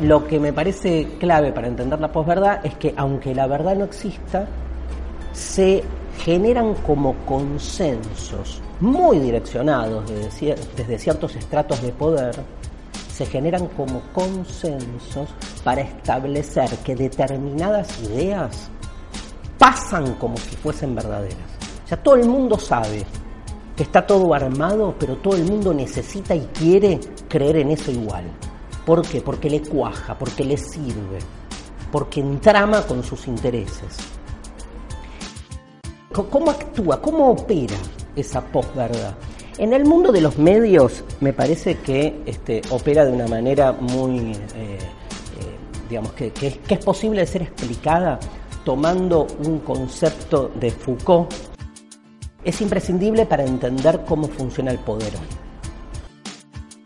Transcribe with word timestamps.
lo 0.00 0.26
que 0.26 0.38
me 0.38 0.52
parece 0.52 1.16
clave 1.18 1.52
para 1.52 1.68
entender 1.68 2.00
la 2.00 2.12
posverdad 2.12 2.64
es 2.64 2.74
que 2.76 2.94
aunque 2.96 3.34
la 3.34 3.46
verdad 3.46 3.74
no 3.76 3.84
exista, 3.84 4.46
se 5.32 5.82
generan 6.18 6.74
como 6.74 7.14
consensos 7.24 8.60
muy 8.80 9.18
direccionados 9.18 10.08
desde, 10.08 10.56
desde 10.76 10.98
ciertos 10.98 11.36
estratos 11.36 11.82
de 11.82 11.92
poder, 11.92 12.34
se 13.12 13.26
generan 13.26 13.66
como 13.68 14.00
consensos 14.12 15.28
para 15.62 15.82
establecer 15.82 16.70
que 16.78 16.96
determinadas 16.96 18.02
ideas 18.02 18.70
pasan 19.58 20.14
como 20.14 20.36
si 20.36 20.56
fuesen 20.56 20.94
verdaderas. 20.94 21.38
O 21.84 21.88
sea, 21.88 22.02
todo 22.02 22.16
el 22.16 22.28
mundo 22.28 22.58
sabe 22.58 23.04
que 23.76 23.82
está 23.82 24.06
todo 24.06 24.34
armado, 24.34 24.94
pero 24.98 25.16
todo 25.16 25.36
el 25.36 25.44
mundo 25.44 25.72
necesita 25.72 26.34
y 26.34 26.40
quiere 26.52 26.98
creer 27.28 27.58
en 27.58 27.70
eso 27.70 27.90
igual. 27.90 28.24
¿Por 28.84 29.06
qué? 29.06 29.20
Porque 29.20 29.48
le 29.48 29.62
cuaja, 29.62 30.18
porque 30.18 30.44
le 30.44 30.56
sirve, 30.56 31.18
porque 31.90 32.20
entrama 32.20 32.82
con 32.82 33.02
sus 33.02 33.28
intereses. 33.28 33.96
¿Cómo 36.12 36.50
actúa? 36.50 37.00
¿Cómo 37.00 37.30
opera 37.30 37.76
esa 38.16 38.40
posverdad? 38.40 39.14
En 39.58 39.72
el 39.72 39.84
mundo 39.84 40.10
de 40.12 40.20
los 40.20 40.38
medios 40.38 41.04
me 41.20 41.32
parece 41.32 41.78
que 41.78 42.22
este, 42.26 42.62
opera 42.70 43.04
de 43.04 43.12
una 43.12 43.28
manera 43.28 43.72
muy, 43.72 44.32
eh, 44.32 44.78
eh, 44.78 44.78
digamos, 45.88 46.12
que, 46.12 46.30
que 46.30 46.58
es 46.68 46.84
posible 46.84 47.20
de 47.20 47.26
ser 47.26 47.42
explicada 47.42 48.18
tomando 48.64 49.26
un 49.44 49.60
concepto 49.60 50.50
de 50.54 50.70
Foucault. 50.70 51.32
Es 52.44 52.60
imprescindible 52.60 53.26
para 53.26 53.44
entender 53.44 54.02
cómo 54.06 54.26
funciona 54.26 54.70
el 54.70 54.78
poder 54.78 55.12
hoy. 55.14 55.41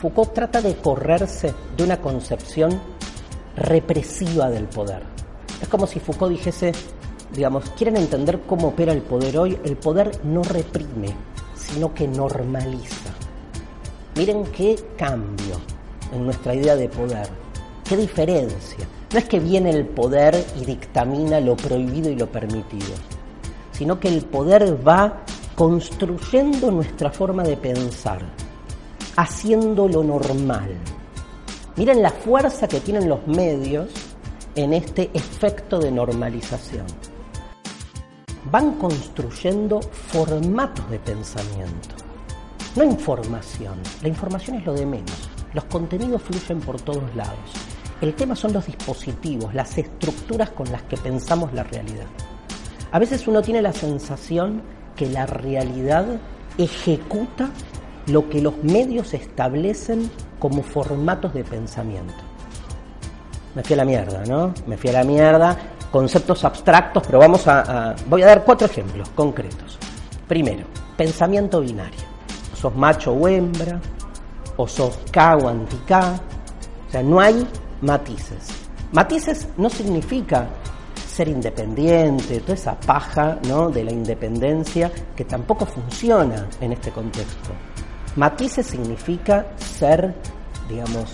Foucault 0.00 0.32
trata 0.32 0.62
de 0.62 0.76
correrse 0.76 1.52
de 1.76 1.82
una 1.82 2.00
concepción 2.00 2.80
represiva 3.56 4.48
del 4.48 4.66
poder. 4.66 5.02
Es 5.60 5.66
como 5.66 5.88
si 5.88 5.98
Foucault 5.98 6.30
dijese, 6.30 6.70
digamos, 7.34 7.68
quieren 7.70 7.96
entender 7.96 8.42
cómo 8.46 8.68
opera 8.68 8.92
el 8.92 9.02
poder 9.02 9.36
hoy, 9.36 9.58
el 9.64 9.76
poder 9.76 10.24
no 10.24 10.44
reprime, 10.44 11.16
sino 11.56 11.92
que 11.94 12.06
normaliza. 12.06 13.10
Miren 14.14 14.44
qué 14.44 14.76
cambio 14.96 15.56
en 16.12 16.24
nuestra 16.24 16.54
idea 16.54 16.76
de 16.76 16.88
poder, 16.88 17.28
qué 17.88 17.96
diferencia. 17.96 18.86
No 19.12 19.18
es 19.18 19.24
que 19.24 19.40
viene 19.40 19.70
el 19.70 19.84
poder 19.84 20.36
y 20.60 20.64
dictamina 20.64 21.40
lo 21.40 21.56
prohibido 21.56 22.08
y 22.08 22.14
lo 22.14 22.30
permitido, 22.30 22.94
sino 23.72 23.98
que 23.98 24.06
el 24.06 24.22
poder 24.26 24.86
va 24.86 25.24
construyendo 25.56 26.70
nuestra 26.70 27.10
forma 27.10 27.42
de 27.42 27.56
pensar 27.56 28.47
haciendo 29.18 29.88
lo 29.88 30.04
normal. 30.04 30.76
Miren 31.74 32.02
la 32.02 32.10
fuerza 32.10 32.68
que 32.68 32.78
tienen 32.78 33.08
los 33.08 33.26
medios 33.26 33.88
en 34.54 34.72
este 34.72 35.10
efecto 35.12 35.80
de 35.80 35.90
normalización. 35.90 36.86
Van 38.52 38.74
construyendo 38.74 39.80
formatos 39.80 40.88
de 40.88 41.00
pensamiento, 41.00 41.96
no 42.76 42.84
información. 42.84 43.74
La 44.02 44.08
información 44.08 44.58
es 44.58 44.64
lo 44.64 44.74
de 44.74 44.86
menos. 44.86 45.28
Los 45.52 45.64
contenidos 45.64 46.22
fluyen 46.22 46.60
por 46.60 46.80
todos 46.80 47.12
lados. 47.16 47.50
El 48.00 48.14
tema 48.14 48.36
son 48.36 48.52
los 48.52 48.66
dispositivos, 48.66 49.52
las 49.52 49.76
estructuras 49.76 50.50
con 50.50 50.70
las 50.70 50.82
que 50.82 50.96
pensamos 50.96 51.52
la 51.52 51.64
realidad. 51.64 52.06
A 52.92 53.00
veces 53.00 53.26
uno 53.26 53.42
tiene 53.42 53.62
la 53.62 53.72
sensación 53.72 54.62
que 54.94 55.08
la 55.08 55.26
realidad 55.26 56.06
ejecuta 56.56 57.50
lo 58.08 58.28
que 58.28 58.40
los 58.40 58.62
medios 58.62 59.14
establecen 59.14 60.10
como 60.38 60.62
formatos 60.62 61.34
de 61.34 61.44
pensamiento. 61.44 62.14
Me 63.54 63.62
fui 63.62 63.74
a 63.74 63.78
la 63.78 63.84
mierda, 63.84 64.24
¿no? 64.26 64.52
Me 64.66 64.76
fui 64.76 64.90
a 64.90 64.94
la 64.94 65.04
mierda, 65.04 65.56
conceptos 65.90 66.44
abstractos, 66.44 67.02
pero 67.06 67.18
vamos 67.18 67.46
a, 67.46 67.94
voy 68.08 68.22
a 68.22 68.26
dar 68.26 68.44
cuatro 68.44 68.66
ejemplos 68.66 69.08
concretos. 69.10 69.78
Primero, 70.26 70.64
pensamiento 70.96 71.60
binario. 71.60 72.00
sos 72.54 72.74
macho 72.74 73.12
o 73.12 73.28
hembra, 73.28 73.80
o 74.56 74.66
sos 74.66 74.98
K 75.10 75.36
o 75.36 75.48
anti-K. 75.48 76.20
O 76.88 76.90
sea, 76.90 77.02
no 77.02 77.20
hay 77.20 77.46
matices. 77.80 78.48
Matices 78.92 79.48
no 79.56 79.68
significa 79.68 80.48
ser 81.18 81.28
independiente, 81.28 82.40
toda 82.40 82.54
esa 82.54 82.78
paja 82.78 83.38
¿no? 83.48 83.70
de 83.70 83.84
la 83.84 83.92
independencia 83.92 84.90
que 85.16 85.24
tampoco 85.24 85.66
funciona 85.66 86.46
en 86.60 86.72
este 86.72 86.90
contexto. 86.90 87.50
Matices 88.18 88.66
significa 88.66 89.46
ser, 89.58 90.12
digamos, 90.68 91.08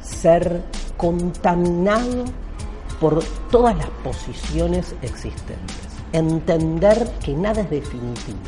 ser 0.00 0.62
contaminado 0.96 2.26
por 3.00 3.24
todas 3.50 3.76
las 3.76 3.88
posiciones 4.04 4.94
existentes. 5.02 5.76
Entender 6.12 7.10
que 7.24 7.34
nada 7.34 7.62
es 7.62 7.70
definitivo. 7.70 8.38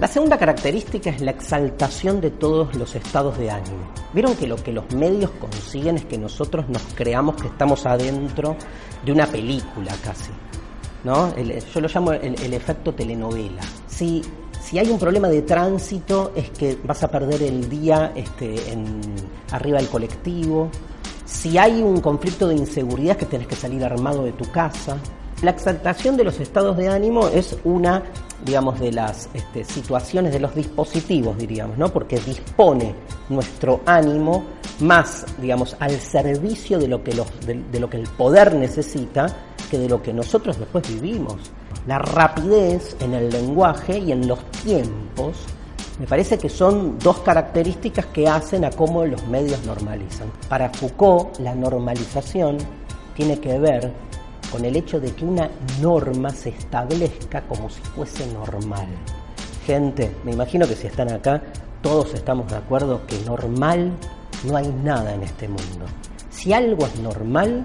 La 0.00 0.08
segunda 0.08 0.38
característica 0.38 1.10
es 1.10 1.20
la 1.20 1.32
exaltación 1.32 2.22
de 2.22 2.30
todos 2.30 2.74
los 2.74 2.94
estados 2.94 3.36
de 3.36 3.50
ánimo. 3.50 3.92
Vieron 4.14 4.34
que 4.34 4.46
lo 4.46 4.56
que 4.56 4.72
los 4.72 4.90
medios 4.94 5.32
consiguen 5.32 5.96
es 5.96 6.06
que 6.06 6.16
nosotros 6.16 6.66
nos 6.70 6.82
creamos 6.94 7.36
que 7.36 7.48
estamos 7.48 7.84
adentro 7.84 8.56
de 9.04 9.12
una 9.12 9.26
película 9.26 9.92
casi. 10.02 10.30
¿no? 11.04 11.34
yo 11.36 11.80
lo 11.80 11.88
llamo 11.88 12.12
el, 12.12 12.54
efecto 12.54 12.94
telenovela. 12.94 13.62
Si 13.86 14.22
si 14.62 14.78
hay 14.78 14.88
un 14.90 14.98
problema 14.98 15.28
de 15.28 15.42
tránsito 15.42 16.32
es 16.36 16.50
que 16.50 16.78
vas 16.84 17.02
a 17.02 17.08
perder 17.08 17.42
el 17.42 17.68
día 17.68 18.12
este, 18.14 18.72
en, 18.72 19.00
arriba 19.50 19.78
del 19.78 19.88
colectivo. 19.88 20.70
Si 21.26 21.58
hay 21.58 21.82
un 21.82 22.00
conflicto 22.00 22.48
de 22.48 22.54
inseguridad 22.54 23.12
es 23.12 23.18
que 23.18 23.26
tenés 23.26 23.48
que 23.48 23.56
salir 23.56 23.84
armado 23.84 24.24
de 24.24 24.32
tu 24.32 24.50
casa. 24.50 24.96
La 25.42 25.50
exaltación 25.50 26.16
de 26.16 26.22
los 26.22 26.38
estados 26.38 26.76
de 26.76 26.88
ánimo 26.88 27.26
es 27.26 27.56
una, 27.64 28.04
digamos, 28.44 28.78
de 28.78 28.92
las 28.92 29.28
este, 29.34 29.64
situaciones 29.64 30.32
de 30.32 30.38
los 30.38 30.54
dispositivos, 30.54 31.36
diríamos, 31.36 31.76
¿no? 31.76 31.88
Porque 31.88 32.20
dispone 32.20 32.94
nuestro 33.28 33.80
ánimo 33.84 34.44
más, 34.78 35.26
digamos, 35.38 35.76
al 35.80 35.98
servicio 35.98 36.78
de 36.78 36.86
lo 36.86 37.02
que, 37.02 37.14
los, 37.14 37.26
de 37.44 37.80
lo 37.80 37.90
que 37.90 37.96
el 37.96 38.08
poder 38.08 38.54
necesita 38.54 39.26
que 39.68 39.78
de 39.78 39.88
lo 39.88 40.00
que 40.00 40.12
nosotros 40.12 40.58
después 40.58 40.88
vivimos 40.88 41.50
la 41.86 41.98
rapidez 41.98 42.96
en 43.00 43.14
el 43.14 43.30
lenguaje 43.30 43.98
y 43.98 44.12
en 44.12 44.26
los 44.26 44.44
tiempos, 44.64 45.36
me 45.98 46.06
parece 46.06 46.38
que 46.38 46.48
son 46.48 46.98
dos 46.98 47.18
características 47.18 48.06
que 48.06 48.26
hacen 48.26 48.64
a 48.64 48.70
cómo 48.70 49.04
los 49.04 49.26
medios 49.26 49.64
normalizan. 49.64 50.30
Para 50.48 50.70
Foucault, 50.70 51.38
la 51.38 51.54
normalización 51.54 52.58
tiene 53.14 53.38
que 53.38 53.58
ver 53.58 53.92
con 54.50 54.64
el 54.64 54.76
hecho 54.76 55.00
de 55.00 55.14
que 55.14 55.24
una 55.24 55.50
norma 55.80 56.30
se 56.30 56.50
establezca 56.50 57.42
como 57.42 57.70
si 57.70 57.80
fuese 57.80 58.26
normal. 58.32 58.86
Gente, 59.66 60.16
me 60.24 60.32
imagino 60.32 60.66
que 60.66 60.76
si 60.76 60.86
están 60.86 61.12
acá, 61.12 61.42
todos 61.82 62.14
estamos 62.14 62.48
de 62.50 62.56
acuerdo 62.56 63.06
que 63.06 63.18
normal 63.20 63.92
no 64.44 64.56
hay 64.56 64.68
nada 64.82 65.14
en 65.14 65.22
este 65.22 65.48
mundo. 65.48 65.86
Si 66.30 66.52
algo 66.52 66.86
es 66.86 66.98
normal, 67.00 67.64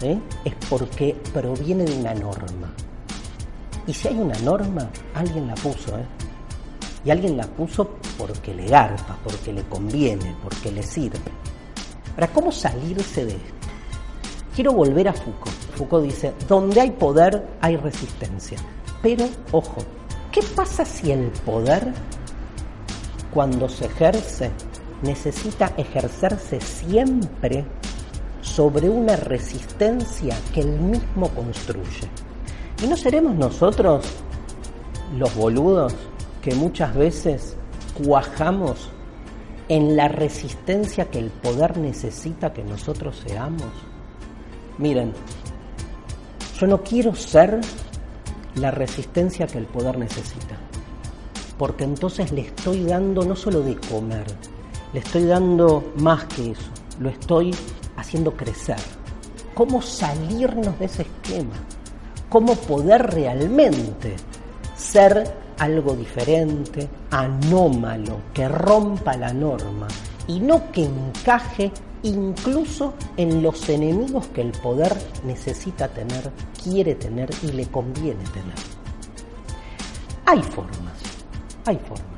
¿sí? 0.00 0.20
es 0.44 0.54
porque 0.68 1.16
proviene 1.32 1.84
de 1.84 1.98
una 1.98 2.14
norma. 2.14 2.72
Y 3.86 3.92
si 3.92 4.08
hay 4.08 4.18
una 4.18 4.38
norma, 4.40 4.90
alguien 5.14 5.46
la 5.46 5.54
puso, 5.54 5.96
¿eh? 5.96 6.04
Y 7.04 7.10
alguien 7.10 7.36
la 7.36 7.46
puso 7.46 7.88
porque 8.18 8.52
le 8.52 8.66
garpa, 8.66 9.16
porque 9.22 9.52
le 9.52 9.62
conviene, 9.64 10.34
porque 10.42 10.72
le 10.72 10.82
sirve. 10.82 11.20
Ahora, 12.14 12.26
¿cómo 12.32 12.50
salirse 12.50 13.24
de 13.24 13.32
esto? 13.32 13.54
Quiero 14.56 14.72
volver 14.72 15.08
a 15.08 15.12
Foucault. 15.12 15.54
Foucault 15.76 16.04
dice, 16.04 16.32
donde 16.48 16.80
hay 16.80 16.90
poder 16.90 17.46
hay 17.60 17.76
resistencia. 17.76 18.58
Pero, 19.02 19.28
ojo, 19.52 19.76
¿qué 20.32 20.40
pasa 20.56 20.84
si 20.84 21.12
el 21.12 21.28
poder, 21.44 21.92
cuando 23.32 23.68
se 23.68 23.84
ejerce, 23.84 24.50
necesita 25.02 25.74
ejercerse 25.76 26.60
siempre 26.60 27.64
sobre 28.40 28.88
una 28.88 29.14
resistencia 29.14 30.36
que 30.52 30.62
él 30.62 30.80
mismo 30.80 31.28
construye? 31.28 32.08
¿Y 32.82 32.86
no 32.86 32.96
seremos 32.96 33.34
nosotros 33.34 34.04
los 35.16 35.34
boludos 35.34 35.94
que 36.42 36.54
muchas 36.54 36.94
veces 36.94 37.56
cuajamos 38.04 38.90
en 39.68 39.96
la 39.96 40.08
resistencia 40.08 41.10
que 41.10 41.18
el 41.18 41.30
poder 41.30 41.78
necesita 41.78 42.52
que 42.52 42.62
nosotros 42.62 43.22
seamos? 43.26 43.64
Miren, 44.76 45.14
yo 46.60 46.66
no 46.66 46.82
quiero 46.82 47.14
ser 47.14 47.60
la 48.56 48.70
resistencia 48.70 49.46
que 49.46 49.56
el 49.56 49.66
poder 49.66 49.98
necesita, 49.98 50.56
porque 51.56 51.84
entonces 51.84 52.30
le 52.30 52.42
estoy 52.42 52.84
dando 52.84 53.24
no 53.24 53.36
solo 53.36 53.62
de 53.62 53.76
comer, 53.76 54.26
le 54.92 55.00
estoy 55.00 55.24
dando 55.24 55.92
más 55.96 56.24
que 56.26 56.50
eso, 56.50 56.70
lo 57.00 57.08
estoy 57.08 57.54
haciendo 57.96 58.32
crecer. 58.32 58.76
¿Cómo 59.54 59.80
salirnos 59.80 60.78
de 60.78 60.84
ese 60.84 61.02
esquema? 61.02 61.54
¿Cómo 62.28 62.54
poder 62.54 63.02
realmente 63.14 64.16
ser 64.76 65.46
algo 65.58 65.94
diferente, 65.94 66.88
anómalo, 67.10 68.18
que 68.34 68.48
rompa 68.48 69.16
la 69.16 69.32
norma 69.32 69.88
y 70.26 70.40
no 70.40 70.70
que 70.70 70.84
encaje 70.84 71.72
incluso 72.02 72.94
en 73.16 73.42
los 73.42 73.68
enemigos 73.68 74.26
que 74.28 74.42
el 74.42 74.52
poder 74.52 74.94
necesita 75.24 75.88
tener, 75.88 76.30
quiere 76.62 76.94
tener 76.94 77.30
y 77.42 77.52
le 77.52 77.66
conviene 77.66 78.22
tener. 78.32 78.54
Hay 80.26 80.42
formas, 80.42 80.94
hay 81.64 81.76
formas 81.76 82.16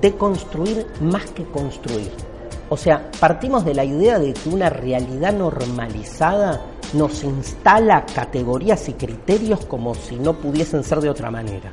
de 0.00 0.16
construir 0.16 0.86
más 1.00 1.24
que 1.30 1.44
construir. 1.44 2.10
O 2.68 2.76
sea, 2.76 3.10
partimos 3.18 3.64
de 3.64 3.74
la 3.74 3.84
idea 3.84 4.18
de 4.18 4.32
que 4.32 4.48
una 4.48 4.70
realidad 4.70 5.32
normalizada 5.32 6.60
nos 6.92 7.22
instala 7.22 8.04
categorías 8.04 8.88
y 8.88 8.94
criterios 8.94 9.64
como 9.66 9.94
si 9.94 10.16
no 10.16 10.34
pudiesen 10.34 10.82
ser 10.82 11.00
de 11.00 11.10
otra 11.10 11.30
manera. 11.30 11.72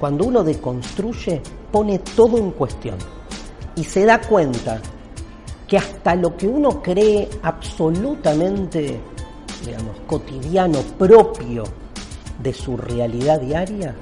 Cuando 0.00 0.24
uno 0.24 0.44
deconstruye, 0.44 1.40
pone 1.70 1.98
todo 2.00 2.38
en 2.38 2.50
cuestión 2.52 2.96
y 3.76 3.84
se 3.84 4.04
da 4.04 4.20
cuenta 4.20 4.80
que 5.66 5.76
hasta 5.76 6.14
lo 6.14 6.36
que 6.36 6.48
uno 6.48 6.82
cree 6.82 7.28
absolutamente, 7.42 9.00
digamos, 9.64 9.96
cotidiano, 10.06 10.80
propio 10.98 11.64
de 12.42 12.52
su 12.52 12.76
realidad 12.76 13.40
diaria, 13.40 13.94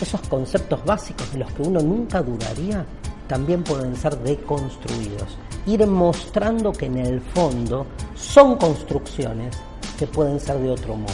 esos 0.00 0.20
conceptos 0.22 0.84
básicos 0.84 1.32
de 1.32 1.40
los 1.40 1.52
que 1.52 1.62
uno 1.62 1.80
nunca 1.80 2.22
dudaría, 2.22 2.86
también 3.26 3.64
pueden 3.64 3.96
ser 3.96 4.16
deconstruidos. 4.18 5.36
Ir 5.66 5.86
mostrando 5.86 6.72
que 6.72 6.86
en 6.86 6.98
el 6.98 7.20
fondo 7.20 7.86
son 8.14 8.56
construcciones 8.56 9.56
que 9.98 10.06
pueden 10.06 10.38
ser 10.40 10.58
de 10.58 10.70
otro 10.70 10.96
modo. 10.96 11.08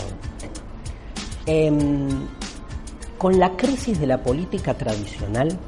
Em, 1.47 2.09
con 3.19 3.39
la 3.39 3.57
crisis 3.57 3.99
de 3.99 4.07
la 4.07 4.23
política 4.23 4.75
tradicional, 4.75 5.59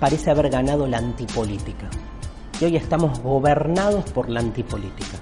parece 0.00 0.30
haber 0.30 0.50
ganado 0.50 0.86
la 0.86 0.98
antipolítica 0.98 1.88
y 2.60 2.64
hoy 2.64 2.76
estamos 2.76 3.20
gobernados 3.20 4.10
por 4.10 4.28
la 4.28 4.40
antipolítica. 4.40 5.18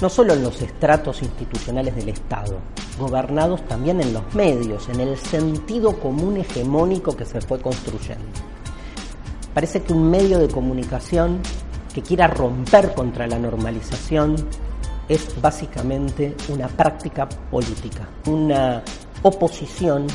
No 0.00 0.08
solo 0.08 0.32
en 0.32 0.42
los 0.42 0.62
estratos 0.62 1.22
institucionales 1.22 1.94
del 1.94 2.08
Estado, 2.08 2.58
gobernados 2.98 3.62
también 3.66 4.00
en 4.00 4.14
los 4.14 4.34
medios, 4.34 4.88
en 4.88 5.00
el 5.00 5.16
sentido 5.18 5.98
común 5.98 6.38
hegemónico 6.38 7.14
que 7.14 7.26
se 7.26 7.40
fue 7.40 7.60
construyendo. 7.60 8.24
Parece 9.52 9.82
que 9.82 9.92
un 9.92 10.10
medio 10.10 10.38
de 10.38 10.48
comunicación 10.48 11.40
que 11.94 12.02
quiera 12.02 12.28
romper 12.28 12.94
contra 12.94 13.26
la 13.26 13.38
normalización 13.38 14.36
es 15.10 15.42
básicamente 15.42 16.36
una 16.48 16.68
práctica 16.68 17.28
política, 17.28 18.08
una 18.26 18.80
oposición 19.24 20.06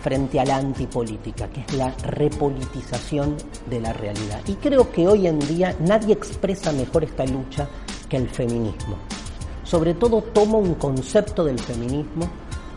frente 0.00 0.38
a 0.38 0.44
la 0.44 0.56
antipolítica, 0.56 1.48
que 1.48 1.62
es 1.62 1.74
la 1.74 1.90
repolitización 2.04 3.36
de 3.68 3.80
la 3.80 3.92
realidad. 3.92 4.40
Y 4.46 4.54
creo 4.54 4.92
que 4.92 5.08
hoy 5.08 5.26
en 5.26 5.40
día 5.40 5.74
nadie 5.80 6.14
expresa 6.14 6.70
mejor 6.70 7.02
esta 7.02 7.26
lucha 7.26 7.68
que 8.08 8.16
el 8.16 8.28
feminismo. 8.28 8.96
Sobre 9.64 9.94
todo 9.94 10.22
toma 10.22 10.58
un 10.58 10.74
concepto 10.74 11.44
del 11.44 11.58
feminismo 11.58 12.30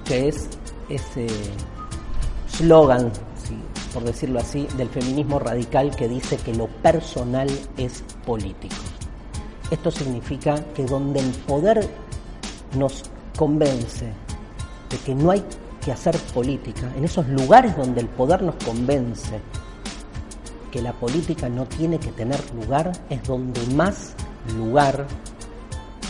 que 0.03 0.29
es 0.29 0.49
ese 0.89 1.27
slogan, 2.47 3.11
por 3.93 4.03
decirlo 4.03 4.39
así, 4.39 4.67
del 4.77 4.89
feminismo 4.89 5.37
radical 5.37 5.95
que 5.95 6.07
dice 6.07 6.37
que 6.37 6.55
lo 6.55 6.67
personal 6.67 7.49
es 7.77 8.03
político. 8.25 8.75
Esto 9.71 9.89
significa 9.91 10.63
que 10.73 10.85
donde 10.85 11.19
el 11.19 11.31
poder 11.31 11.89
nos 12.77 13.03
convence 13.37 14.11
de 14.89 14.97
que 14.97 15.15
no 15.15 15.31
hay 15.31 15.43
que 15.83 15.91
hacer 15.91 16.17
política, 16.33 16.91
en 16.95 17.03
esos 17.03 17.27
lugares 17.27 17.75
donde 17.75 18.01
el 18.01 18.07
poder 18.07 18.41
nos 18.41 18.55
convence 18.63 19.39
que 20.71 20.81
la 20.81 20.93
política 20.93 21.47
no 21.49 21.65
tiene 21.65 21.99
que 21.99 22.11
tener 22.11 22.39
lugar, 22.53 22.91
es 23.09 23.23
donde 23.23 23.65
más 23.75 24.13
lugar 24.57 25.05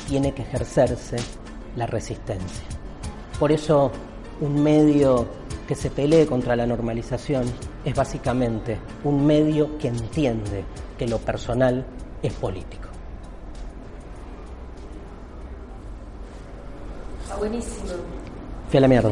tiene 0.07 0.33
que 0.33 0.41
ejercerse 0.41 1.17
la 1.75 1.85
resistencia. 1.85 2.65
Por 3.39 3.51
eso 3.51 3.91
un 4.41 4.61
medio 4.61 5.27
que 5.67 5.75
se 5.75 5.89
pelee 5.89 6.25
contra 6.25 6.55
la 6.55 6.65
normalización 6.65 7.43
es 7.83 7.95
básicamente 7.95 8.77
un 9.03 9.25
medio 9.25 9.77
que 9.77 9.87
entiende 9.87 10.63
que 10.97 11.07
lo 11.07 11.17
personal 11.19 11.85
es 12.21 12.33
político. 12.33 12.84
Buenísimo. 17.37 17.93
Fui 18.69 18.77
a 18.77 18.81
la 18.81 18.87
mierda. 18.87 19.11